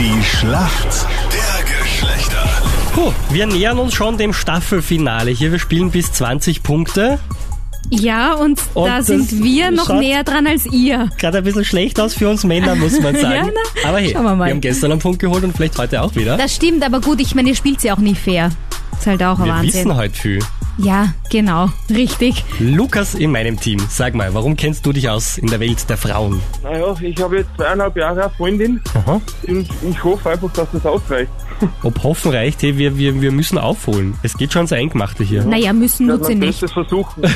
Die 0.00 0.24
Schlacht 0.24 1.06
der 1.30 1.78
Geschlechter. 1.82 2.48
Puh, 2.94 3.12
wir 3.30 3.46
nähern 3.46 3.78
uns 3.78 3.92
schon 3.94 4.16
dem 4.18 4.32
Staffelfinale 4.32 5.30
hier. 5.30 5.52
Wir 5.52 5.58
spielen 5.58 5.90
bis 5.90 6.10
20 6.12 6.62
Punkte. 6.62 7.18
Ja, 7.90 8.32
und, 8.34 8.60
Und 8.74 8.86
da 8.86 9.02
sind 9.02 9.42
wir 9.44 9.70
noch 9.70 9.88
näher 9.92 10.24
dran 10.24 10.46
als 10.46 10.64
ihr. 10.66 11.10
Gerade 11.18 11.38
ein 11.38 11.44
bisschen 11.44 11.64
schlecht 11.66 12.00
aus 12.00 12.14
für 12.14 12.28
uns 12.30 12.44
Männer, 12.44 12.74
muss 12.76 12.98
man 13.00 13.14
sagen. 13.20 13.46
Ja, 13.46 13.52
na, 13.84 13.88
Aber 13.90 13.98
hey, 13.98 14.14
wir 14.14 14.22
mal. 14.22 14.48
haben 14.50 14.60
gestern 14.60 14.92
einen 14.92 15.00
Punkt 15.00 15.18
geholt 15.18 15.44
und 15.44 15.54
vielleicht 15.54 15.76
heute 15.78 16.00
auch 16.02 16.14
wieder. 16.16 16.36
Das 16.38 16.54
stimmt, 16.54 16.82
aber 16.84 17.00
gut, 17.00 17.20
ich 17.20 17.34
meine, 17.34 17.50
ihr 17.50 17.56
spielt 17.56 17.80
sie 17.82 17.92
auch 17.92 17.98
nie 17.98 18.14
fair. 18.14 18.50
Ist 18.98 19.06
halt 19.06 19.22
auch 19.22 19.38
ein 19.38 19.44
wir 19.44 19.52
Wahnsinn. 19.52 19.74
wissen 19.74 19.96
heute 19.96 20.14
viel. 20.14 20.38
Ja, 20.78 21.12
genau, 21.30 21.68
richtig. 21.90 22.42
Lukas 22.58 23.14
in 23.14 23.32
meinem 23.32 23.60
Team, 23.60 23.80
sag 23.90 24.14
mal, 24.14 24.32
warum 24.32 24.56
kennst 24.56 24.86
du 24.86 24.92
dich 24.94 25.10
aus 25.10 25.36
in 25.36 25.48
der 25.48 25.60
Welt 25.60 25.90
der 25.90 25.98
Frauen? 25.98 26.40
Naja, 26.62 26.94
ich 27.02 27.20
habe 27.20 27.38
jetzt 27.38 27.50
zweieinhalb 27.56 27.96
Jahre 27.98 28.22
eine 28.22 28.30
Freundin 28.30 28.80
Aha. 29.10 29.20
und 29.48 29.68
ich 29.88 30.04
hoffe 30.04 30.30
einfach, 30.30 30.52
dass 30.52 30.68
das 30.72 30.86
ausreicht. 30.86 31.30
Ob 31.82 32.02
hoffen 32.02 32.32
reicht, 32.32 32.62
hey, 32.62 32.76
wir, 32.78 32.96
wir, 32.96 33.20
wir 33.20 33.32
müssen 33.32 33.58
aufholen. 33.58 34.14
Es 34.22 34.36
geht 34.36 34.52
schon 34.52 34.60
ans 34.60 34.72
Eingemachte 34.72 35.22
hier. 35.24 35.44
Naja, 35.44 35.72
müssen 35.72 36.08
tut 36.08 36.24
sie 36.24 36.34
nicht. 36.34 36.60
Bestes 36.60 36.72
versuchen. 36.72 37.22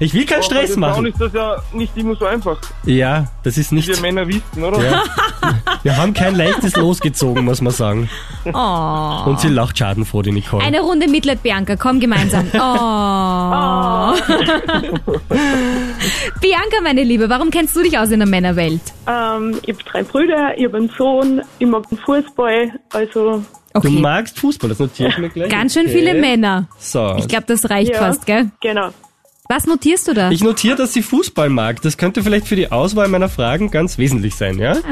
Ich 0.00 0.12
will 0.12 0.26
keinen 0.26 0.42
Stress 0.42 0.72
den 0.74 0.80
Frauen 0.82 1.04
machen. 1.04 1.06
ist 1.06 1.20
das 1.20 1.32
ja 1.32 1.56
nicht 1.72 1.96
immer 1.96 2.16
so 2.16 2.24
einfach, 2.26 2.58
Ja, 2.84 3.28
das 3.42 3.56
ist 3.58 3.70
wie 3.70 3.76
nicht... 3.76 3.88
wir 3.88 4.00
Männer 4.00 4.26
wissen, 4.26 4.62
oder? 4.62 4.82
Ja. 4.84 5.02
Wir 5.84 5.96
haben 5.96 6.12
kein 6.14 6.34
leichtes 6.34 6.74
losgezogen, 6.76 7.44
muss 7.44 7.60
man 7.60 7.72
sagen. 7.72 8.08
Oh. 8.52 9.22
Und 9.26 9.38
sie 9.40 9.48
lacht 9.48 9.78
schadenfroh, 9.78 10.22
die 10.22 10.32
Nicole. 10.32 10.64
Eine 10.64 10.80
Runde 10.80 11.08
Mitleid, 11.08 11.42
Bianca, 11.42 11.76
komm 11.76 12.00
gemeinsam. 12.00 12.48
Oh. 12.54 12.58
Bianca, 16.40 16.80
meine 16.82 17.02
Liebe, 17.04 17.28
warum 17.28 17.50
kennst 17.50 17.76
du 17.76 17.82
dich 17.82 17.98
aus 17.98 18.10
in 18.10 18.20
der 18.20 18.28
Männerwelt? 18.28 18.80
Ähm, 19.06 19.58
ich 19.62 19.74
habe 19.74 19.84
drei 19.84 20.02
Brüder, 20.02 20.56
ich 20.58 20.64
habe 20.64 20.76
einen 20.78 20.90
Sohn, 20.96 21.42
ich 21.58 21.66
mag 21.66 21.88
den 21.88 21.98
Fußball, 21.98 22.72
also 22.92 23.42
Du 23.72 23.78
Okay, 23.80 23.90
magst 24.00 24.38
Fußball, 24.38 24.68
das 24.68 24.78
notiere 24.78 25.08
ich 25.10 25.18
mir 25.18 25.28
gleich. 25.30 25.50
ganz 25.50 25.74
schön 25.74 25.86
Okay. 25.86 25.96
viele 25.98 26.14
Männer. 26.14 26.68
So. 26.78 27.16
Ich 27.18 27.26
glaube, 27.26 27.44
das 27.48 27.68
reicht 27.70 27.92
Ja. 27.92 27.98
fast, 27.98 28.24
gell? 28.24 28.50
genau. 28.60 28.90
Was 29.46 29.66
notierst 29.66 30.08
du 30.08 30.14
da? 30.14 30.30
Ich 30.30 30.42
notiere, 30.42 30.74
dass 30.74 30.94
sie 30.94 31.02
Fußball 31.02 31.50
mag. 31.50 31.82
Das 31.82 31.98
könnte 31.98 32.22
vielleicht 32.22 32.48
für 32.48 32.56
die 32.56 32.72
Auswahl 32.72 33.08
meiner 33.08 33.28
Fragen 33.28 33.70
ganz 33.70 33.98
wesentlich 33.98 34.34
sein, 34.36 34.58
ja? 34.58 34.74
Sehr 34.76 34.82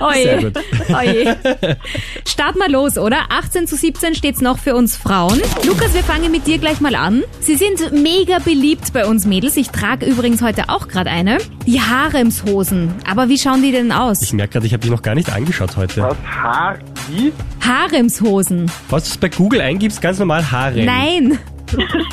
Oje, 0.00 0.42
gut. 0.44 0.64
oje. 0.96 1.36
Start 2.24 2.56
mal 2.56 2.70
los, 2.70 2.96
oder? 2.96 3.16
18 3.30 3.66
zu 3.66 3.74
17 3.74 4.14
steht's 4.14 4.40
noch 4.40 4.60
für 4.60 4.76
uns 4.76 4.96
Frauen. 4.96 5.42
Lukas, 5.66 5.92
wir 5.92 6.04
fangen 6.04 6.30
mit 6.30 6.46
dir 6.46 6.58
gleich 6.58 6.80
mal 6.80 6.94
an. 6.94 7.24
Sie 7.40 7.56
sind 7.56 7.90
mega 7.90 8.38
beliebt 8.38 8.92
bei 8.92 9.04
uns 9.06 9.26
Mädels. 9.26 9.56
Ich 9.56 9.70
trage 9.70 10.06
übrigens 10.06 10.40
heute 10.40 10.68
auch 10.68 10.86
gerade 10.86 11.10
eine. 11.10 11.38
Die 11.66 11.80
Haremshosen. 11.80 12.94
Aber 13.10 13.28
wie 13.28 13.38
schauen 13.38 13.60
die 13.60 13.72
denn 13.72 13.90
aus? 13.90 14.22
Ich 14.22 14.32
merke 14.32 14.52
gerade, 14.52 14.66
ich 14.66 14.72
habe 14.72 14.82
dich 14.82 14.90
noch 14.92 15.02
gar 15.02 15.16
nicht 15.16 15.32
angeschaut 15.32 15.76
heute. 15.76 16.02
Was? 16.02 16.16
Haar? 16.24 16.78
Wie? 17.10 17.32
Haremshosen. 17.66 18.70
Was 18.88 19.02
du 19.06 19.10
es 19.10 19.18
bei 19.18 19.28
Google 19.30 19.62
eingibst, 19.62 20.00
ganz 20.00 20.20
normal 20.20 20.48
Harem. 20.48 20.84
Nein, 20.84 21.38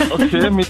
Okay, 0.10 0.50
mit... 0.50 0.68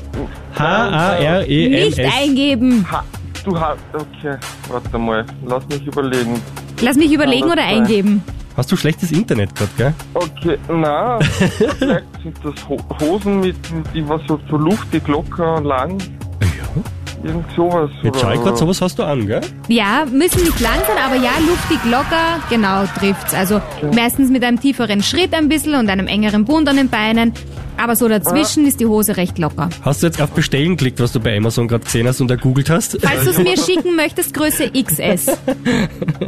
H-A-R-E-M-S. 0.57 1.97
nicht 1.97 2.13
eingeben. 2.13 2.85
Ha 2.91 3.03
du 3.43 3.59
hast... 3.59 3.77
Okay, 3.93 4.37
warte 4.69 4.97
mal. 4.97 5.25
Lass 5.45 5.67
mich 5.67 5.85
überlegen. 5.85 6.41
Lass 6.81 6.95
mich 6.97 7.11
überlegen 7.11 7.49
oder 7.51 7.63
eingeben. 7.63 8.23
Hast 8.57 8.71
du 8.71 8.77
schlechtes 8.77 9.11
Internet 9.11 9.53
gerade, 9.53 9.71
gell? 9.77 9.93
Okay, 10.13 10.57
na, 10.69 11.19
vielleicht 11.77 12.05
sind 12.23 12.37
das 12.41 12.69
Ho 12.69 12.77
Hosen 13.01 13.41
mit, 13.41 13.57
die 13.93 14.07
was 14.07 14.21
so, 14.27 14.39
so 14.49 14.55
luftig, 14.55 15.05
locker, 15.09 15.59
lang, 15.61 15.97
Ja. 16.39 17.27
irgend 17.29 17.45
sowas. 17.53 17.89
Jetzt 18.01 18.21
schau 18.21 18.31
ich 18.31 18.41
gerade, 18.41 18.55
sowas 18.55 18.79
hast 18.81 18.97
du 18.97 19.03
an, 19.03 19.27
gell? 19.27 19.41
Ja, 19.67 20.05
müssen 20.09 20.41
nicht 20.43 20.59
lang 20.61 20.77
sein, 20.87 20.97
aber 21.05 21.15
ja, 21.15 21.31
luftig, 21.45 21.79
locker, 21.91 22.39
genau, 22.49 22.85
trifft's. 22.97 23.33
Also 23.33 23.61
meistens 23.93 24.31
mit 24.31 24.41
einem 24.41 24.59
tieferen 24.59 25.03
Schritt 25.03 25.33
ein 25.33 25.49
bisschen 25.49 25.75
und 25.75 25.89
einem 25.89 26.07
engeren 26.07 26.45
Bund 26.45 26.69
an 26.69 26.77
den 26.77 26.89
Beinen. 26.89 27.33
Aber 27.77 27.95
so 27.95 28.07
dazwischen 28.07 28.65
ist 28.65 28.79
die 28.79 28.85
Hose 28.85 29.17
recht 29.17 29.37
locker. 29.37 29.69
Hast 29.81 30.01
du 30.03 30.07
jetzt 30.07 30.21
auf 30.21 30.31
Bestellen 30.31 30.71
geklickt, 30.71 30.99
was 30.99 31.11
du 31.11 31.19
bei 31.19 31.35
Amazon 31.35 31.67
gerade 31.67 31.83
gesehen 31.85 32.07
hast 32.07 32.21
und 32.21 32.31
ergoogelt 32.31 32.69
hast? 32.69 32.97
Falls 33.01 33.23
du 33.25 33.31
es 33.31 33.37
mir 33.39 33.57
schicken 33.57 33.95
möchtest, 33.95 34.33
Größe 34.33 34.71
XS. 34.71 35.37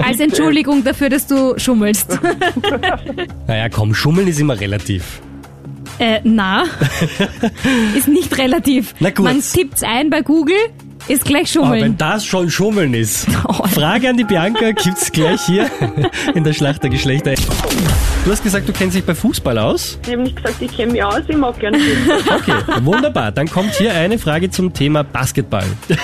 Als 0.04 0.20
Entschuldigung 0.20 0.84
dafür, 0.84 1.10
dass 1.10 1.28
du 1.28 1.58
schummelst. 1.58 2.18
Naja, 3.48 3.70
komm, 3.70 3.94
Schummeln 3.94 4.28
ist 4.28 4.40
immer 4.40 4.60
relativ. 4.60 5.22
Äh, 6.00 6.20
na, 6.24 6.66
ist 7.98 8.08
nicht 8.08 8.38
relativ. 8.38 8.94
Na 9.00 9.10
gut. 9.10 9.26
Man 9.26 9.42
tippt's 9.42 9.84
ein 9.84 10.10
bei 10.10 10.22
Google, 10.22 10.56
ist 11.08 11.26
gleich 11.26 11.56
Aber 11.58 11.66
schummeln. 11.68 11.82
wenn 11.84 11.98
das 11.98 12.26
schon 12.26 12.50
Schummeln 12.50 12.94
ist. 12.94 13.28
Oh. 13.50 13.66
Frage 13.68 14.10
an 14.10 14.18
die 14.18 14.26
Bianca 14.26 14.72
gibt's 14.72 15.10
gleich 15.12 15.42
hier 15.46 15.70
in 16.36 16.44
der 16.44 16.52
Schlacht 16.54 16.84
der 16.84 16.90
Geschlechter. 16.90 17.34
Du 18.26 18.32
hast 18.32 18.44
gesagt, 18.44 18.68
du 18.68 18.74
kennst 18.74 18.96
dich 18.98 19.06
bei 19.06 19.16
Fußball 19.16 19.58
aus. 19.58 19.98
Ich 20.06 20.12
habe 20.12 20.24
nicht 20.24 20.36
gesagt, 20.36 20.62
ich 20.62 20.76
kenne 20.76 20.92
mich 20.92 21.02
aus, 21.04 21.22
ich 21.28 21.38
mag 21.38 21.58
gerne 21.60 21.80
Fußball. 21.80 22.38
Okay, 22.40 22.86
wunderbar. 22.86 23.32
Dann 23.32 23.50
kommt 23.50 23.74
hier 23.76 23.94
eine 23.94 24.20
Frage 24.20 24.50
zum 24.50 24.74
Thema 24.74 25.04
Basketball. 25.04 25.64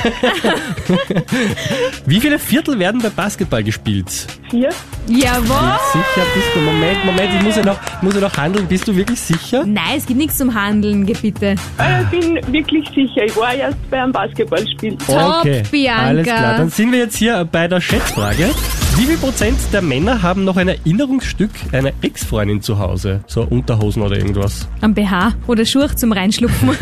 Wie 2.06 2.20
viele 2.20 2.40
Viertel 2.40 2.80
werden 2.80 3.02
bei 3.02 3.10
Basketball 3.10 3.64
gespielt? 3.64 4.28
Vier? 4.50 4.70
Jawohl. 5.08 5.78
Sicher 5.92 6.26
bist 6.34 6.48
du? 6.56 6.60
Moment, 6.62 7.06
Moment, 7.06 7.30
ich 7.38 7.42
muss 7.42 7.56
ja 7.58 7.64
noch, 7.66 7.80
muss 8.02 8.16
ja 8.16 8.22
noch 8.22 8.38
handeln. 8.38 8.68
Bist 8.68 8.88
du 8.88 8.96
wirklich 8.96 9.20
sicher? 9.20 9.64
Nein, 9.66 9.98
es 9.98 10.06
gibt 10.06 10.20
nichts 10.20 10.38
zum 10.38 10.54
Handeln, 10.54 11.06
bitte. 11.06 11.56
Äh, 11.78 12.04
Ich 12.04 12.20
bin 12.20 12.54
wirklich 12.54 12.88
sicher, 12.90 13.26
ich 13.26 13.36
war 13.36 13.54
erst 13.54 13.78
bei 13.90 14.02
einem 14.02 14.12
Basketballspiel. 14.14 14.93
Top, 14.98 15.44
Bianca. 15.72 16.04
Alles 16.06 16.26
klar. 16.28 16.58
Dann 16.58 16.70
sind 16.70 16.92
wir 16.92 17.00
jetzt 17.00 17.18
hier 17.18 17.48
bei 17.52 17.68
der 17.68 17.82
Schätzfrage. 17.82 18.50
Wie 18.96 19.06
viel 19.06 19.18
Prozent 19.18 19.58
der 19.74 19.82
Männer 19.82 20.22
haben 20.22 20.44
noch 20.44 20.56
ein 20.56 20.68
Erinnerungsstück 20.68 21.50
einer 21.72 21.92
Ex-Freundin 22.04 22.62
zu 22.62 22.78
Hause? 22.78 23.22
So 23.26 23.42
Unterhosen 23.42 24.04
oder 24.04 24.18
irgendwas. 24.18 24.68
Am 24.82 24.94
BH 24.94 25.34
oder 25.48 25.66
Schurch 25.66 25.96
zum 25.96 26.12
Reinschlupfen. 26.12 26.70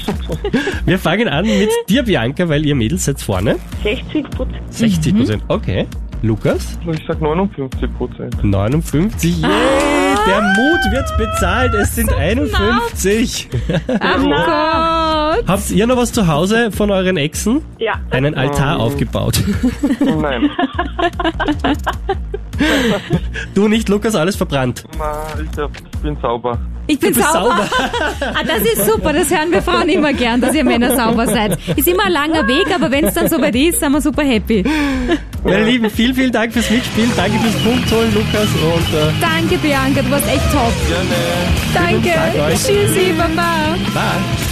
Wir 0.86 0.98
fangen 0.98 1.28
an 1.28 1.44
mit 1.44 1.68
dir, 1.88 2.04
Bianca, 2.04 2.48
weil 2.48 2.64
ihr 2.64 2.74
Mädels 2.74 3.04
seid 3.04 3.20
vorne. 3.20 3.56
60 3.82 4.30
Prozent. 4.30 4.62
60 4.70 5.16
Prozent. 5.16 5.42
Okay. 5.48 5.86
Lukas? 6.22 6.78
Ich 6.90 7.02
sag 7.06 7.20
59 7.20 7.98
Prozent. 7.98 8.42
59. 8.42 9.42
Yay! 9.42 9.50
Der 10.26 10.40
Mut 10.40 10.80
wird 10.90 11.18
bezahlt. 11.18 11.74
Es 11.74 11.96
sind 11.96 12.10
51. 12.10 13.48
Ach 14.00 14.16
Gott. 14.22 14.93
Habt 15.46 15.70
ihr 15.70 15.86
noch 15.86 15.96
was 15.96 16.12
zu 16.12 16.26
Hause 16.26 16.70
von 16.72 16.90
euren 16.90 17.16
Exen? 17.16 17.62
Ja. 17.78 17.94
Einen 18.10 18.34
Altar 18.34 18.78
aufgebaut. 18.80 19.42
Nein. 20.00 20.50
Du 23.54 23.68
nicht, 23.68 23.88
Lukas, 23.88 24.14
alles 24.14 24.36
verbrannt. 24.36 24.84
Na, 24.98 25.24
ich, 25.40 25.58
hab, 25.58 25.70
ich 25.76 26.00
bin 26.00 26.16
sauber. 26.20 26.58
Ich 26.86 26.98
bin 26.98 27.12
Du 27.12 27.16
bist 27.18 27.32
sauber. 27.32 27.68
ah, 28.20 28.42
das 28.46 28.62
ist 28.62 28.86
super, 28.86 29.12
das 29.12 29.30
hören 29.30 29.50
wir 29.50 29.62
Frauen 29.62 29.88
immer 29.88 30.12
gern, 30.12 30.40
dass 30.40 30.54
ihr 30.54 30.64
Männer 30.64 30.94
sauber 30.94 31.26
seid. 31.26 31.58
Ist 31.76 31.88
immer 31.88 32.04
ein 32.04 32.12
langer 32.12 32.46
Weg, 32.46 32.66
aber 32.74 32.90
wenn 32.90 33.06
es 33.06 33.14
dann 33.14 33.28
soweit 33.28 33.54
ist, 33.54 33.80
sind 33.80 33.92
wir 33.92 34.00
super 34.00 34.22
happy. 34.22 34.64
Meine 35.42 35.64
Lieben, 35.64 35.90
vielen, 35.90 36.14
vielen 36.14 36.32
Dank 36.32 36.52
fürs 36.52 36.70
Mitspielen. 36.70 37.10
Danke 37.16 37.38
fürs 37.38 37.62
Punktholen, 37.62 38.14
Lukas. 38.14 38.48
Und 38.54 38.94
äh, 38.94 39.12
Danke, 39.20 39.56
Bianca, 39.58 40.02
du 40.02 40.10
warst 40.10 40.26
echt 40.26 40.52
top. 40.52 40.72
Gerne. 40.88 42.02
Danke. 42.02 42.56
Tschüssi, 42.56 43.12
Baba. 43.16 43.76
bye. 43.94 44.43